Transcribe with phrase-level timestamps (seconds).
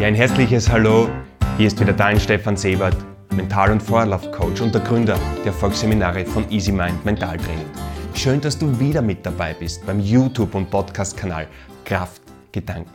[0.00, 1.10] Ja, ein herzliches Hallo.
[1.58, 2.96] Hier ist wieder dein Stefan Sebert,
[3.34, 7.66] Mental- und Vorlaufcoach und der Gründer der Volksseminare von Easy Mind Mentaltraining.
[8.14, 11.48] Schön, dass du wieder mit dabei bist beim YouTube- und Podcast-Kanal
[11.84, 12.90] Kraft Gedanken.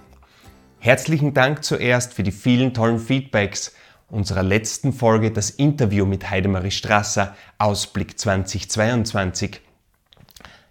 [0.80, 3.76] Herzlichen Dank zuerst für die vielen tollen Feedbacks
[4.10, 9.62] unserer letzten Folge, das Interview mit Heidemarie Strasser, Ausblick 2022.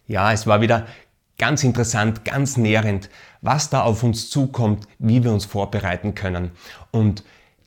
[0.08, 0.86] Ja, es war wieder
[1.38, 3.08] ganz interessant, ganz nährend,
[3.44, 6.50] was da auf uns zukommt, wie wir uns vorbereiten können.
[6.90, 7.22] Und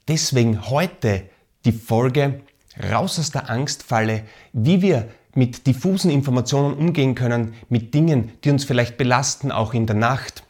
[0.08, 1.30] deswegen heute
[1.66, 2.41] die Folge
[2.91, 8.66] raus aus der Angstfalle, wie wir mit diffusen Informationen umgehen können, mit Dingen, die uns
[8.66, 10.44] vielleicht belasten, auch in der Nacht,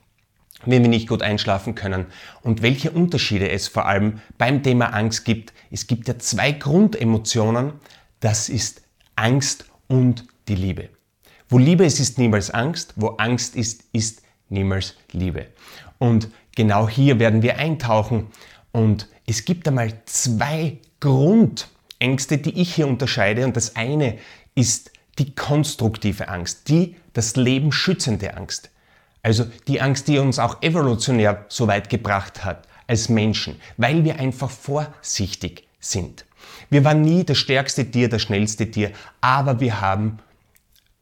[0.65, 2.05] wenn wir nicht gut einschlafen können
[2.41, 5.53] und welche Unterschiede es vor allem beim Thema Angst gibt.
[5.71, 7.73] Es gibt ja zwei Grundemotionen,
[8.21, 8.81] das ist
[9.17, 10.89] Angst und die Liebe.
[11.49, 15.47] Wo Liebe ist, ist niemals Angst, wo Angst ist, ist niemals Liebe.
[15.97, 18.27] Und genau hier werden wir eintauchen
[18.71, 24.17] und es gibt einmal zwei Grundängste, die ich hier unterscheide und das eine
[24.55, 28.69] ist die konstruktive Angst, die das Leben schützende Angst.
[29.23, 34.19] Also die Angst, die uns auch evolutionär so weit gebracht hat als Menschen, weil wir
[34.19, 36.25] einfach vorsichtig sind.
[36.69, 40.19] Wir waren nie das stärkste Tier, das schnellste Tier, aber wir haben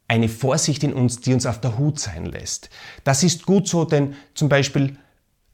[0.07, 2.69] eine Vorsicht in uns, die uns auf der Hut sein lässt.
[3.03, 4.97] Das ist gut so, denn zum Beispiel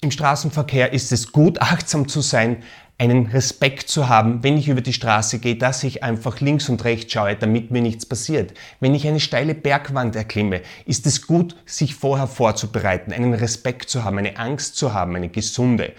[0.01, 2.63] im Straßenverkehr ist es gut, achtsam zu sein,
[2.97, 6.83] einen Respekt zu haben, wenn ich über die Straße gehe, dass ich einfach links und
[6.83, 8.53] rechts schaue, damit mir nichts passiert.
[8.79, 14.03] Wenn ich eine steile Bergwand erklimme, ist es gut, sich vorher vorzubereiten, einen Respekt zu
[14.03, 15.93] haben, eine Angst zu haben, eine gesunde,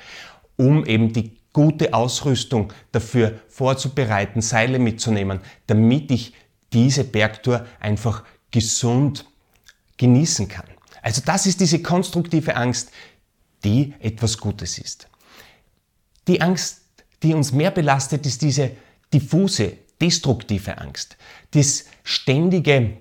[0.57, 6.35] um eben die gute Ausrüstung dafür vorzubereiten, Seile mitzunehmen, damit ich
[6.73, 9.27] diese Bergtour einfach gesund
[9.97, 10.67] genießen kann.
[11.03, 12.91] Also das ist diese konstruktive Angst,
[13.65, 15.09] die etwas Gutes ist.
[16.29, 16.83] Die Angst
[17.23, 18.73] die uns mehr belastet, ist diese
[19.13, 21.17] diffuse, destruktive Angst.
[21.53, 22.99] Das ständige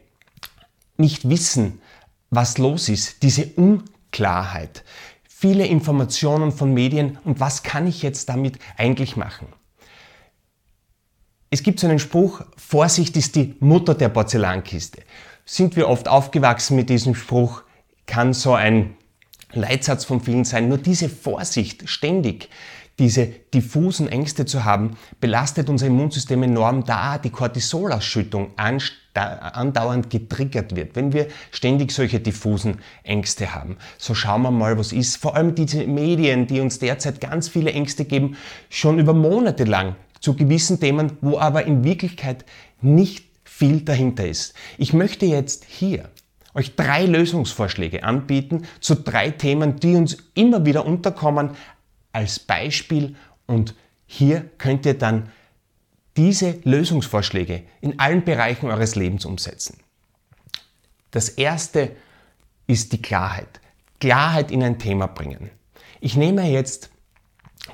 [0.97, 1.81] Nicht-Wissen,
[2.29, 4.84] was los ist, diese Unklarheit,
[5.28, 9.47] viele Informationen von Medien und was kann ich jetzt damit eigentlich machen?
[11.53, 15.01] Es gibt so einen Spruch, Vorsicht ist die Mutter der Porzellankiste.
[15.44, 17.63] Sind wir oft aufgewachsen mit diesem Spruch,
[18.06, 18.95] kann so ein
[19.51, 20.69] Leitsatz von vielen sein.
[20.69, 22.47] Nur diese Vorsicht ständig,
[23.00, 28.51] diese diffusen Ängste zu haben, belastet unser Immunsystem enorm, da die Cortisolausschüttung
[29.13, 33.75] andauernd getriggert wird, wenn wir ständig solche diffusen Ängste haben.
[33.97, 35.17] So schauen wir mal, was ist.
[35.17, 38.38] Vor allem diese Medien, die uns derzeit ganz viele Ängste geben,
[38.69, 42.46] schon über Monate lang zu gewissen Themen, wo aber in Wirklichkeit
[42.80, 44.54] nicht viel dahinter ist.
[44.78, 46.09] Ich möchte jetzt hier
[46.54, 51.52] euch drei Lösungsvorschläge anbieten zu drei Themen, die uns immer wieder unterkommen,
[52.14, 53.16] als Beispiel
[53.46, 55.32] und hier könnt ihr dann
[56.18, 59.80] diese Lösungsvorschläge in allen Bereichen eures Lebens umsetzen.
[61.12, 61.96] Das erste
[62.68, 63.62] ist die Klarheit.
[64.00, 65.50] Klarheit in ein Thema bringen.
[66.02, 66.90] Ich nehme jetzt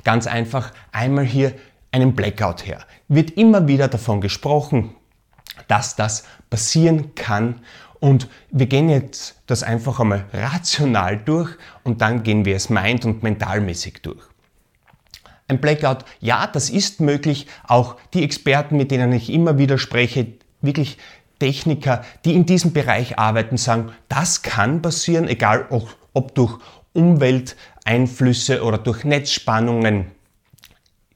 [0.04, 1.54] ganz einfach einmal hier
[1.98, 2.80] einen Blackout her.
[3.08, 4.96] Wird immer wieder davon gesprochen,
[5.68, 7.62] dass das passieren kann
[8.00, 13.06] und wir gehen jetzt das einfach einmal rational durch und dann gehen wir es mind-
[13.06, 14.24] und mentalmäßig durch.
[15.48, 17.48] Ein Blackout, ja, das ist möglich.
[17.66, 20.28] Auch die Experten, mit denen ich immer wieder spreche,
[20.62, 20.98] wirklich
[21.40, 25.66] Techniker, die in diesem Bereich arbeiten, sagen, das kann passieren, egal
[26.14, 26.60] ob durch
[26.94, 30.12] Umwelteinflüsse oder durch Netzspannungen,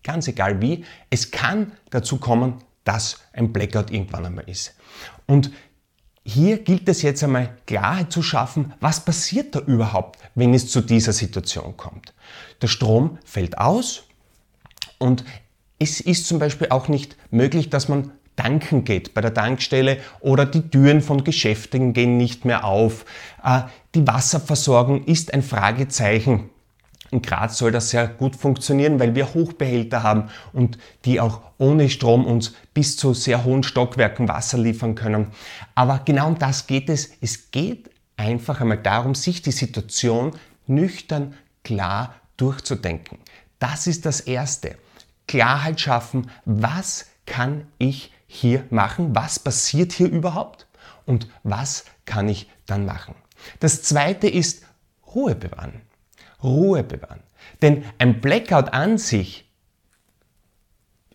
[0.03, 0.85] ganz egal wie.
[1.09, 4.75] Es kann dazu kommen, dass ein Blackout irgendwann einmal ist.
[5.28, 5.51] Und
[6.23, 10.81] hier gilt es jetzt einmal Klarheit zu schaffen, was passiert da überhaupt, wenn es zu
[10.81, 12.13] dieser Situation kommt.
[12.62, 14.03] Der Strom fällt aus
[15.00, 15.25] und
[15.79, 20.45] es ist zum Beispiel auch nicht möglich, dass man tanken geht bei der Tankstelle oder
[20.45, 23.06] die Türen von Geschäften gehen nicht mehr auf.
[23.44, 23.62] Äh,
[23.95, 26.50] die Wasserversorgung ist ein Fragezeichen.
[27.12, 31.90] In Graz soll das sehr gut funktionieren, weil wir Hochbehälter haben und die auch ohne
[31.90, 35.28] Strom uns bis zu sehr hohen Stockwerken Wasser liefern können.
[35.75, 37.12] Aber genau um das geht es.
[37.19, 40.31] Es geht einfach einmal darum, sich die Situation
[40.68, 43.19] nüchtern, klar durchzudenken.
[43.60, 44.78] Das ist das Erste.
[45.28, 50.66] Klarheit schaffen, was kann ich hier machen, was passiert hier überhaupt
[51.06, 53.16] und was kann ich dann machen.
[53.60, 54.63] Das Zweite ist
[55.13, 55.81] Ruhe bewahren.
[56.43, 57.21] Ruhe bewahren.
[57.61, 59.49] Denn ein Blackout an sich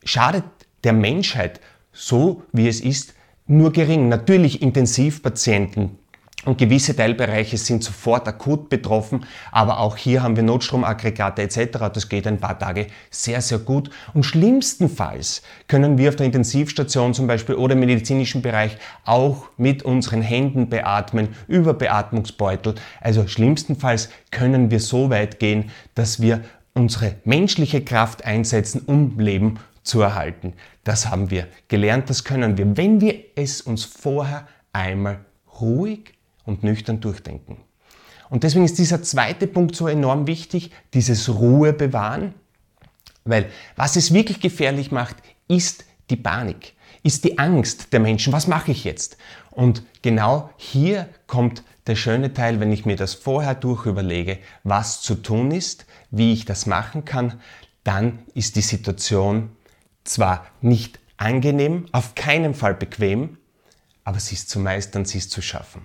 [0.05, 0.45] schadet
[0.85, 1.61] der Menschheit
[1.93, 3.15] so, wie es ist,
[3.47, 4.09] nur gering.
[4.09, 5.99] Natürlich Intensivpatienten,
[6.45, 11.91] und gewisse Teilbereiche sind sofort akut betroffen, aber auch hier haben wir Notstromaggregate etc.
[11.93, 13.91] Das geht ein paar Tage sehr, sehr gut.
[14.15, 19.83] Und schlimmstenfalls können wir auf der Intensivstation zum Beispiel oder im medizinischen Bereich auch mit
[19.83, 22.77] unseren Händen beatmen, über Beatmungsbeutel.
[23.01, 26.43] Also schlimmstenfalls können wir so weit gehen, dass wir
[26.75, 30.53] unsere menschliche Kraft einsetzen, um Leben zu erhalten.
[30.85, 35.25] Das haben wir gelernt, das können wir, wenn wir es uns vorher einmal
[35.61, 36.16] ruhig
[36.47, 37.59] und nüchtern durchdenken.
[38.31, 42.35] Und deswegen ist dieser zweite Punkt so enorm wichtig, dieses Ruhe bewahren,
[43.25, 45.17] weil was es wirklich gefährlich macht,
[45.49, 48.33] ist die Panik, ist die Angst der Menschen.
[48.33, 49.17] Was mache ich jetzt?
[49.51, 55.03] Und genau hier kommt der schöne Teil, wenn ich mir das vorher durch überlege, was
[55.03, 57.41] zu tun ist, wie ich das machen kann,
[57.85, 59.51] dann ist die Situation
[60.03, 63.39] zwar nicht angenehm, auf keinen Fall bequem,
[64.05, 65.83] aber sie ist zu meistern, sie ist zu schaffen.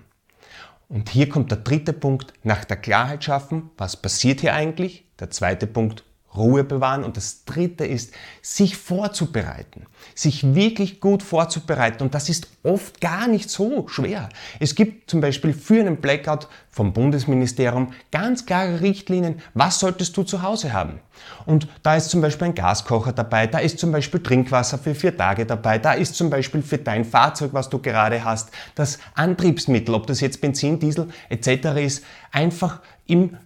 [0.92, 5.06] Und hier kommt der dritte Punkt, nach der Klarheit schaffen, was passiert hier eigentlich?
[5.20, 6.04] Der zweite Punkt,
[6.36, 7.04] Ruhe bewahren.
[7.04, 9.86] Und das dritte ist, sich vorzubereiten.
[10.14, 12.02] Sich wirklich gut vorzubereiten.
[12.02, 14.28] Und das ist oft gar nicht so schwer.
[14.60, 20.22] Es gibt zum Beispiel für einen Blackout vom Bundesministerium ganz klare Richtlinien, was solltest du
[20.22, 21.00] zu Hause haben.
[21.44, 25.16] Und da ist zum Beispiel ein Gaskocher dabei, da ist zum Beispiel Trinkwasser für vier
[25.16, 29.94] Tage dabei, da ist zum Beispiel für dein Fahrzeug, was du gerade hast, das Antriebsmittel,
[29.94, 31.76] ob das jetzt Benzin, Diesel etc.
[31.76, 33.36] ist, einfach im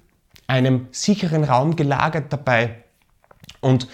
[0.46, 2.84] einem sicheren Raum gelagert dabei.
[3.60, 3.88] Und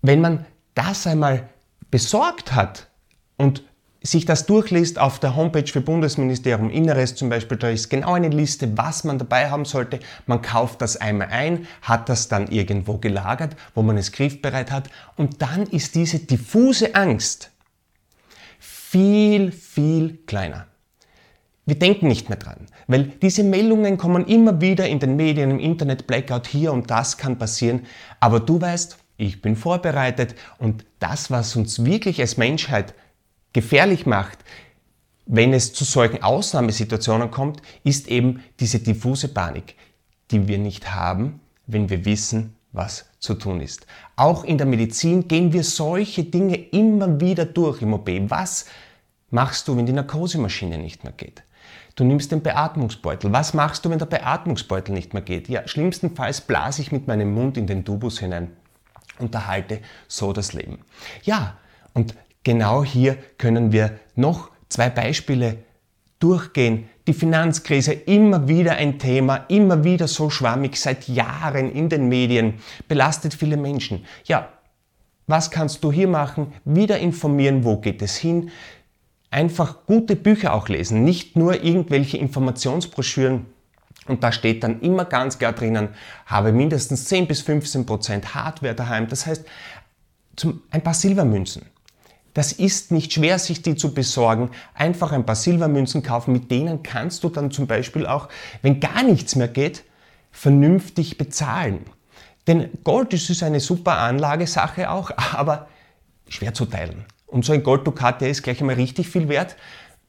[0.00, 1.48] wenn man das einmal
[1.90, 2.88] besorgt hat
[3.36, 3.62] und
[4.02, 8.30] sich das durchliest auf der Homepage für Bundesministerium Inneres zum Beispiel, da ist genau eine
[8.30, 10.00] Liste, was man dabei haben sollte.
[10.26, 14.90] Man kauft das einmal ein, hat das dann irgendwo gelagert, wo man es griffbereit hat
[15.16, 17.50] und dann ist diese diffuse Angst
[18.58, 20.66] viel, viel kleiner.
[21.64, 25.60] Wir denken nicht mehr dran, weil diese Meldungen kommen immer wieder in den Medien, im
[25.60, 27.86] Internet, Blackout hier und das kann passieren.
[28.18, 32.94] Aber du weißt, ich bin vorbereitet und das, was uns wirklich als Menschheit
[33.52, 34.40] gefährlich macht,
[35.26, 39.76] wenn es zu solchen Ausnahmesituationen kommt, ist eben diese diffuse Panik,
[40.32, 43.86] die wir nicht haben, wenn wir wissen, was zu tun ist.
[44.16, 48.10] Auch in der Medizin gehen wir solche Dinge immer wieder durch im OP.
[48.28, 48.66] Was
[49.30, 51.44] machst du, wenn die Narkosemaschine nicht mehr geht?
[51.94, 53.32] Du nimmst den Beatmungsbeutel.
[53.32, 55.48] Was machst du, wenn der Beatmungsbeutel nicht mehr geht?
[55.48, 58.50] Ja, schlimmstenfalls blase ich mit meinem Mund in den Tubus hinein
[59.18, 60.78] und erhalte so das Leben.
[61.22, 61.58] Ja,
[61.92, 62.14] und
[62.44, 65.58] genau hier können wir noch zwei Beispiele
[66.18, 66.88] durchgehen.
[67.06, 72.54] Die Finanzkrise immer wieder ein Thema, immer wieder so schwammig, seit Jahren in den Medien,
[72.88, 74.04] belastet viele Menschen.
[74.24, 74.48] Ja,
[75.26, 76.52] was kannst du hier machen?
[76.64, 78.50] Wieder informieren, wo geht es hin?
[79.32, 83.46] Einfach gute Bücher auch lesen, nicht nur irgendwelche Informationsbroschüren.
[84.06, 85.90] Und da steht dann immer ganz klar drinnen,
[86.26, 89.08] habe mindestens 10 bis 15 Prozent Hardware daheim.
[89.08, 89.44] Das heißt,
[90.36, 91.62] zum, ein paar Silbermünzen.
[92.34, 94.50] Das ist nicht schwer, sich die zu besorgen.
[94.74, 96.32] Einfach ein paar Silbermünzen kaufen.
[96.32, 98.28] Mit denen kannst du dann zum Beispiel auch,
[98.62, 99.84] wenn gar nichts mehr geht,
[100.30, 101.84] vernünftig bezahlen.
[102.46, 105.68] Denn Gold ist eine super Anlagesache auch, aber
[106.28, 107.04] schwer zu teilen.
[107.32, 109.56] Und so ein Golddukat, der ist gleich einmal richtig viel wert.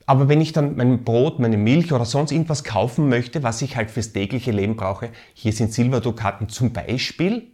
[0.06, 3.78] Aber wenn ich dann mein Brot, meine Milch oder sonst irgendwas kaufen möchte, was ich
[3.78, 7.48] halt fürs tägliche Leben brauche, hier sind Silberdukaten zum Beispiel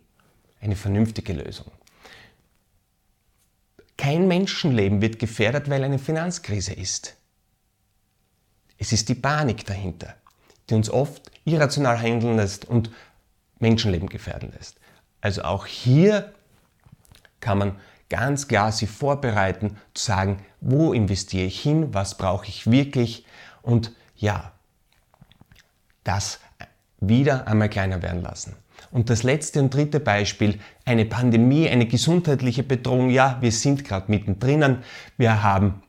[0.60, 1.68] eine vernünftige Lösung.
[3.96, 7.16] Kein Menschenleben wird gefährdet, weil eine Finanzkrise ist.
[8.80, 10.16] Es ist die Panik dahinter,
[10.68, 12.90] die uns oft irrational handeln lässt und
[13.60, 14.80] Menschenleben gefährden lässt.
[15.22, 16.34] Also auch hier
[17.40, 17.76] kann man
[18.10, 23.26] ganz klar sich vorbereiten, zu sagen, wo investiere ich hin, was brauche ich wirklich
[23.62, 24.52] und ja,
[26.04, 26.40] das
[27.00, 28.56] wieder einmal kleiner werden lassen.
[28.92, 33.10] Und das letzte und dritte Beispiel, eine Pandemie, eine gesundheitliche Bedrohung.
[33.10, 34.80] Ja, wir sind gerade mittendrin,
[35.18, 35.84] wir haben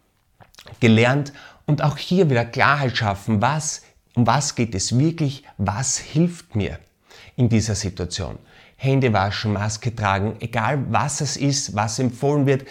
[0.80, 1.32] gelernt
[1.66, 3.82] und auch hier wieder Klarheit schaffen, was,
[4.14, 6.78] um was geht es wirklich, was hilft mir
[7.36, 8.38] in dieser Situation.
[8.82, 12.66] Hände waschen, Maske tragen, egal was es ist, was empfohlen wird.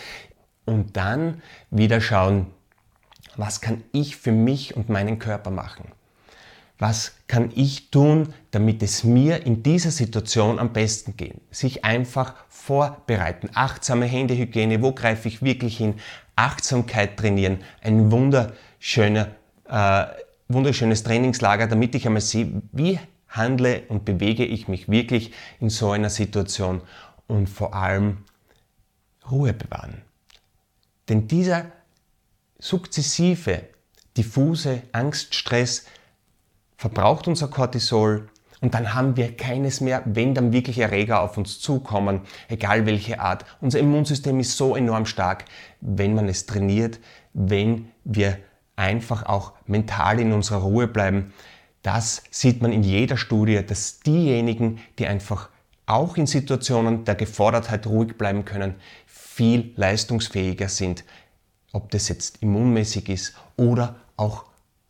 [0.65, 2.47] Und dann wieder schauen,
[3.37, 5.85] was kann ich für mich und meinen Körper machen?
[6.79, 11.35] Was kann ich tun, damit es mir in dieser Situation am besten geht?
[11.51, 13.49] Sich einfach vorbereiten.
[13.53, 15.93] Achtsame Händehygiene, wo greife ich wirklich hin?
[16.35, 17.59] Achtsamkeit trainieren.
[17.83, 19.27] Ein wunderschöner,
[19.69, 20.05] äh,
[20.47, 25.91] wunderschönes Trainingslager, damit ich einmal sehe, wie handle und bewege ich mich wirklich in so
[25.91, 26.81] einer Situation
[27.27, 28.25] und vor allem
[29.29, 30.01] Ruhe bewahren.
[31.07, 31.65] Denn dieser
[32.59, 33.63] sukzessive,
[34.17, 35.85] diffuse Angst, Stress
[36.77, 38.29] verbraucht unser Cortisol
[38.61, 43.19] und dann haben wir keines mehr, wenn dann wirklich Erreger auf uns zukommen, egal welche
[43.19, 43.45] Art.
[43.61, 45.45] Unser Immunsystem ist so enorm stark,
[45.79, 46.99] wenn man es trainiert,
[47.33, 48.37] wenn wir
[48.75, 51.33] einfach auch mental in unserer Ruhe bleiben.
[51.81, 55.49] Das sieht man in jeder Studie, dass diejenigen, die einfach
[55.85, 61.03] auch in Situationen der Gefordertheit ruhig bleiben können, viel leistungsfähiger sind.
[61.71, 64.45] Ob das jetzt immunmäßig ist oder auch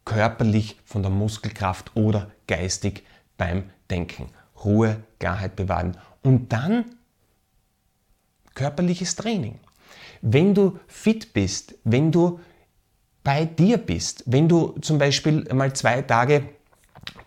[0.05, 3.03] körperlich von der Muskelkraft oder geistig
[3.37, 4.29] beim Denken.
[4.63, 5.97] Ruhe, Klarheit bewahren.
[6.23, 6.85] Und dann
[8.55, 9.59] körperliches Training.
[10.21, 12.39] Wenn du fit bist, wenn du
[13.23, 16.49] bei dir bist, wenn du zum Beispiel mal zwei Tage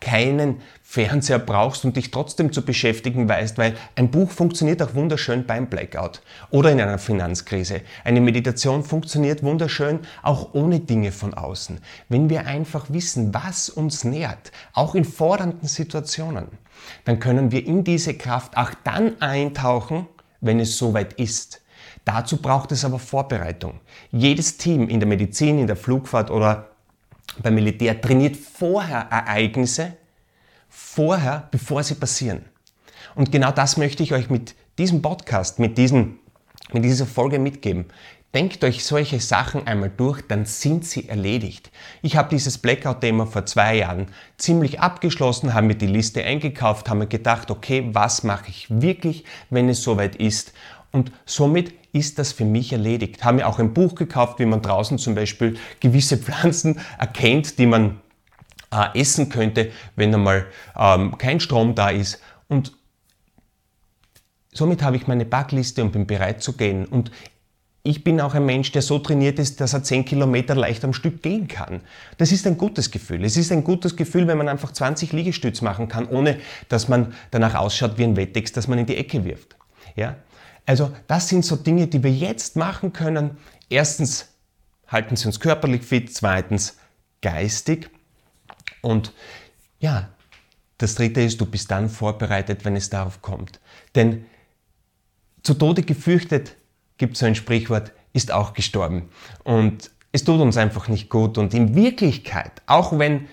[0.02, 5.46] keinen Fernseher brauchst und dich trotzdem zu beschäftigen weißt, weil ein Buch funktioniert auch wunderschön
[5.46, 7.82] beim Blackout oder in einer Finanzkrise.
[8.04, 11.80] Eine Meditation funktioniert wunderschön auch ohne Dinge von außen.
[12.08, 16.48] Wenn wir einfach wissen, was uns nährt, auch in fordernden Situationen,
[17.04, 20.08] dann können wir in diese Kraft auch dann eintauchen,
[20.40, 21.62] wenn es soweit ist.
[22.04, 23.80] Dazu braucht es aber Vorbereitung.
[24.10, 26.71] Jedes Team in der Medizin, in der Flugfahrt oder
[27.42, 29.96] beim Militär trainiert vorher Ereignisse,
[30.68, 32.44] vorher, bevor sie passieren.
[33.14, 36.18] Und genau das möchte ich euch mit diesem Podcast, mit, diesen,
[36.72, 37.86] mit dieser Folge mitgeben.
[38.34, 41.70] Denkt euch solche Sachen einmal durch, dann sind sie erledigt.
[42.00, 44.06] Ich habe dieses Blackout-Thema vor zwei Jahren
[44.38, 49.24] ziemlich abgeschlossen, habe mir die Liste eingekauft, habe mir gedacht, okay, was mache ich wirklich,
[49.50, 50.54] wenn es soweit ist?
[50.92, 53.24] Und somit ist das für mich erledigt.
[53.24, 57.66] Habe mir auch ein Buch gekauft, wie man draußen zum Beispiel gewisse Pflanzen erkennt, die
[57.66, 58.00] man
[58.72, 60.46] äh, essen könnte, wenn einmal
[60.76, 62.20] ähm, kein Strom da ist.
[62.48, 62.72] Und
[64.52, 66.86] somit habe ich meine Backliste und bin bereit zu gehen.
[66.86, 67.10] Und
[67.84, 70.92] ich bin auch ein Mensch, der so trainiert ist, dass er 10 Kilometer leicht am
[70.92, 71.80] Stück gehen kann.
[72.16, 73.24] Das ist ein gutes Gefühl.
[73.24, 77.12] Es ist ein gutes Gefühl, wenn man einfach 20 Liegestütz machen kann, ohne dass man
[77.32, 79.56] danach ausschaut wie ein Wettex, das man in die Ecke wirft.
[79.96, 80.16] Ja?
[80.66, 83.36] Also das sind so Dinge, die wir jetzt machen können.
[83.68, 84.28] Erstens
[84.86, 86.76] halten sie uns körperlich fit, zweitens
[87.20, 87.90] geistig
[88.82, 89.12] und
[89.78, 90.08] ja,
[90.76, 93.60] das dritte ist, du bist dann vorbereitet, wenn es darauf kommt.
[93.94, 94.26] Denn
[95.42, 96.56] zu Tode gefürchtet,
[96.98, 99.08] gibt es so ein Sprichwort, ist auch gestorben.
[99.44, 101.38] Und es tut uns einfach nicht gut.
[101.38, 103.28] Und in Wirklichkeit, auch wenn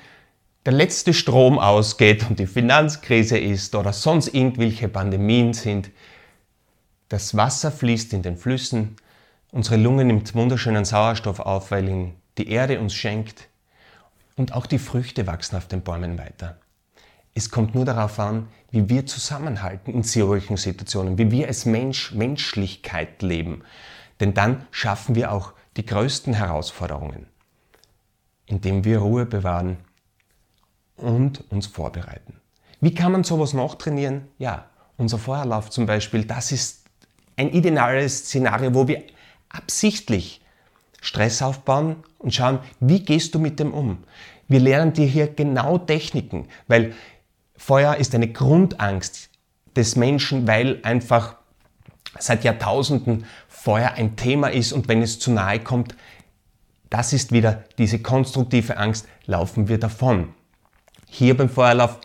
[0.66, 5.90] der letzte Strom ausgeht und die Finanzkrise ist oder sonst irgendwelche Pandemien sind,
[7.10, 8.96] das Wasser fließt in den Flüssen,
[9.52, 13.50] unsere Lunge nimmt wunderschönen Sauerstoff auf, weil ihn die Erde uns schenkt
[14.36, 16.58] und auch die Früchte wachsen auf den Bäumen weiter.
[17.34, 22.14] Es kommt nur darauf an, wie wir zusammenhalten in solchen Situationen, wie wir als Mensch
[22.14, 23.64] Menschlichkeit leben.
[24.20, 27.28] Denn dann schaffen wir auch die größten Herausforderungen,
[28.46, 29.78] indem wir Ruhe bewahren
[30.98, 32.40] und uns vorbereiten.
[32.82, 34.28] Wie kann man sowas noch trainieren?
[34.38, 34.66] Ja,
[34.98, 36.89] unser Feuerlauf zum Beispiel, das ist
[37.40, 39.02] ein ideales Szenario, wo wir
[39.48, 40.42] absichtlich
[41.02, 44.04] Stress aufbauen und schauen, wie gehst du mit dem um.
[44.50, 46.94] Wir lernen dir hier genau Techniken, weil
[47.56, 49.30] Feuer ist eine Grundangst
[49.76, 51.38] des Menschen, weil einfach
[52.20, 55.96] seit Jahrtausenden Feuer ein Thema ist und wenn es zu nahe kommt,
[56.90, 60.34] das ist wieder diese konstruktive Angst, laufen wir davon.
[61.08, 62.00] Hier beim Feuerlauf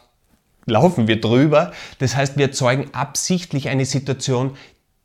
[0.67, 4.57] laufen wir drüber, das heißt, wir erzeugen absichtlich eine Situation,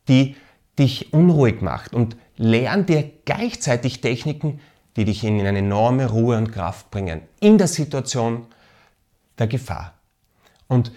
[0.10, 0.36] die
[0.78, 4.60] dich unruhig macht und lern dir gleichzeitig Techniken,
[4.96, 8.48] die dich in eine enorme Ruhe und Kraft bringen in der Situation
[9.38, 9.94] der Gefahr.
[10.68, 10.92] Und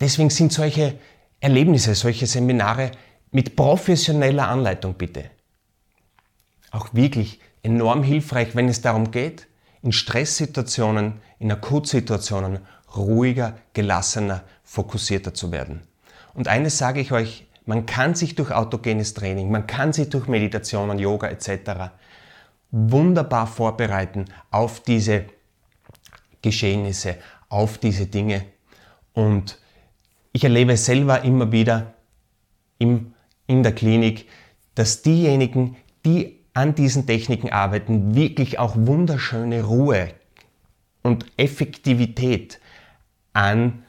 [0.00, 0.98] deswegen sind solche
[1.40, 2.90] Erlebnisse, solche Seminare
[3.30, 5.30] mit professioneller Anleitung bitte
[6.74, 9.46] auch wirklich enorm hilfreich, wenn es darum geht,
[9.82, 12.58] in Stresssituationen, in Akutsituationen
[12.96, 15.82] ruhiger, gelassener, fokussierter zu werden.
[16.34, 20.28] Und eines sage ich euch, man kann sich durch autogenes Training, man kann sich durch
[20.28, 21.92] Meditationen, Yoga etc.
[22.70, 25.26] wunderbar vorbereiten auf diese
[26.42, 27.16] Geschehnisse,
[27.48, 28.44] auf diese Dinge.
[29.14, 29.58] Und
[30.32, 31.94] ich erlebe selber immer wieder
[32.78, 33.14] im,
[33.46, 34.28] in der Klinik,
[34.74, 40.12] dass diejenigen, die an diesen Techniken arbeiten, wirklich auch wunderschöne Ruhe
[41.02, 42.60] und Effektivität
[43.32, 43.84] an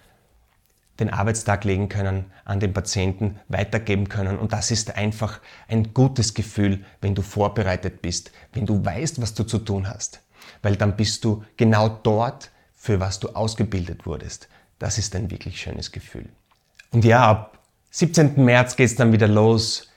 [0.99, 4.37] den Arbeitstag legen können, an den Patienten weitergeben können.
[4.37, 9.33] Und das ist einfach ein gutes Gefühl, wenn du vorbereitet bist, wenn du weißt, was
[9.33, 10.21] du zu tun hast.
[10.61, 14.47] Weil dann bist du genau dort, für was du ausgebildet wurdest.
[14.79, 16.29] Das ist ein wirklich schönes Gefühl.
[16.91, 17.59] Und ja, ab
[17.91, 18.43] 17.
[18.43, 19.89] März geht es dann wieder los.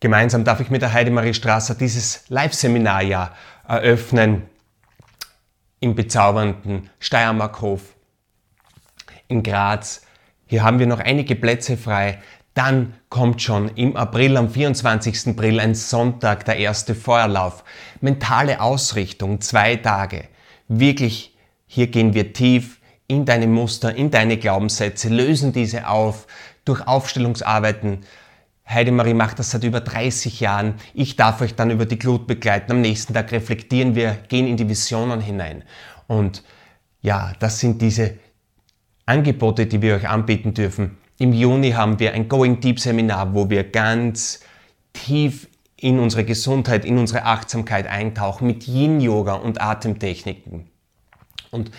[0.00, 3.34] Gemeinsam darf ich mit der Heidemarie Strasser dieses Live-Seminar ja
[3.66, 4.42] eröffnen.
[5.82, 7.96] im bezaubernden Steiermarkhof,
[9.32, 10.02] in Graz.
[10.46, 12.18] Hier haben wir noch einige Plätze frei.
[12.54, 15.28] Dann kommt schon im April, am 24.
[15.28, 17.64] April, ein Sonntag, der erste Feuerlauf.
[18.00, 20.28] Mentale Ausrichtung, zwei Tage.
[20.68, 21.34] Wirklich,
[21.66, 26.26] hier gehen wir tief in deine Muster, in deine Glaubenssätze, lösen diese auf
[26.64, 28.00] durch Aufstellungsarbeiten.
[28.68, 30.74] Heidemarie macht das seit über 30 Jahren.
[30.94, 32.72] Ich darf euch dann über die Glut begleiten.
[32.72, 35.64] Am nächsten Tag reflektieren wir, gehen in die Visionen hinein.
[36.06, 36.42] Und
[37.00, 38.18] ja, das sind diese
[39.06, 40.96] Angebote, die wir euch anbieten dürfen.
[41.18, 44.40] Im Juni haben wir ein Going Deep Seminar, wo wir ganz
[44.92, 50.68] tief in unsere Gesundheit, in unsere Achtsamkeit eintauchen mit Yin Yoga und Atemtechniken.
[51.50, 51.70] Und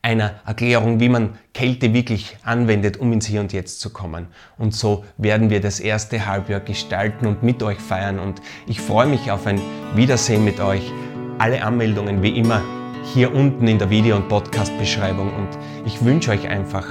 [0.00, 4.28] einer Erklärung, wie man Kälte wirklich anwendet, um ins Hier und Jetzt zu kommen.
[4.56, 8.20] Und so werden wir das erste Halbjahr gestalten und mit euch feiern.
[8.20, 9.60] Und ich freue mich auf ein
[9.94, 10.92] Wiedersehen mit euch.
[11.38, 12.62] Alle Anmeldungen wie immer
[13.04, 15.32] hier unten in der Video- und Podcast-Beschreibung.
[15.34, 15.48] Und
[15.84, 16.84] ich wünsche euch einfach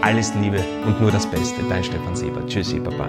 [0.00, 1.62] alles Liebe und nur das Beste.
[1.68, 2.46] Dein Stefan Sieber.
[2.46, 3.08] Tschüssi, Baba.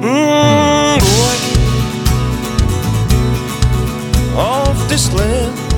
[0.00, 0.98] Mm,
[4.36, 5.71] of this land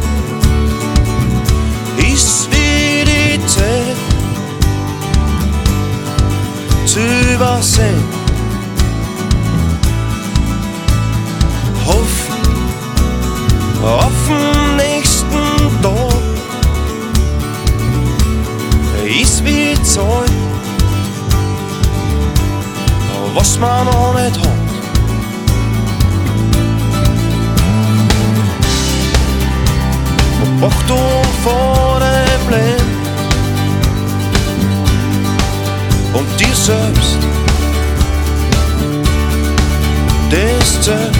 [40.84, 41.16] Zählt.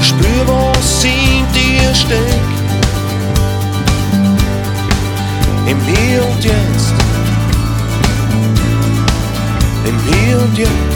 [0.00, 2.22] Spür, was in dir steckt.
[5.66, 6.94] Im Hier und Jetzt.
[9.84, 10.95] Im Hier und Jetzt.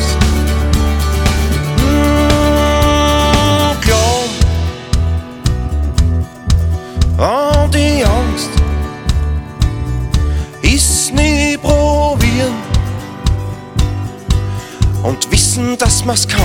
[16.11, 16.41] Kann.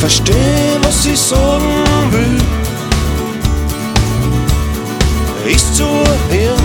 [0.00, 2.40] Versteh, was ich sagen will.
[5.52, 6.64] Ist zu hören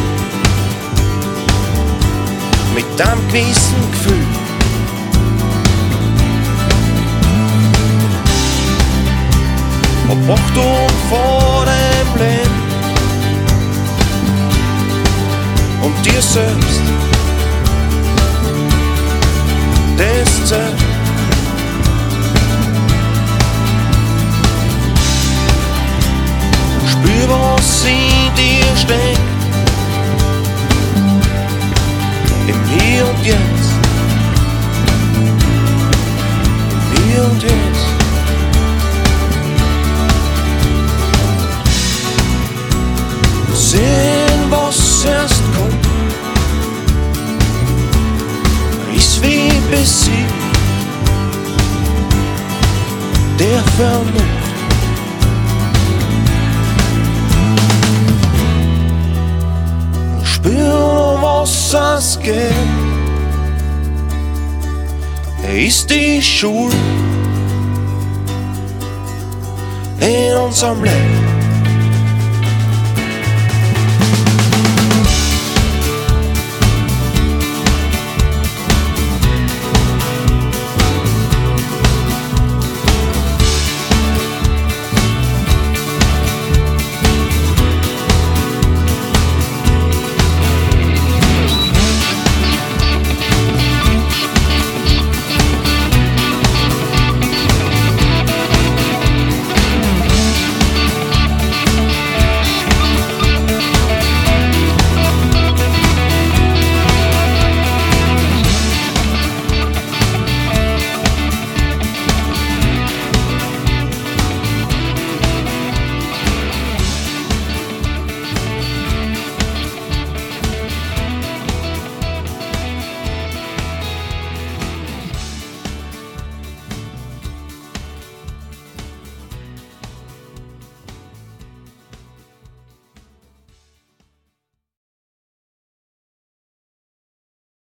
[2.74, 4.26] mit einem gewissen Gefühl.
[10.08, 12.51] Ob Achtung vor dem Leben
[15.82, 16.82] und dir selbst.
[20.52, 20.80] Zählt.
[26.90, 29.20] Spür, was in dir steckt.
[32.48, 33.51] Im Hier und Jetzt.
[53.82, 54.22] Vernunft.
[60.24, 62.54] Spüren, was es geht.
[65.52, 66.76] Ist die Schuld
[70.00, 71.31] in unserem Leben.